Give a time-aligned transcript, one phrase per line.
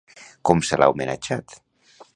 [0.49, 1.59] Com se l'ha homenatjat?